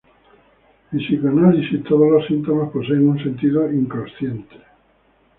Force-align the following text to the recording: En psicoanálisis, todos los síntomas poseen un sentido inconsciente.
En 0.91 0.97
psicoanálisis, 0.97 1.83
todos 1.83 2.09
los 2.09 2.25
síntomas 2.25 2.71
poseen 2.71 3.07
un 3.07 3.19
sentido 3.21 3.71
inconsciente. 3.71 4.55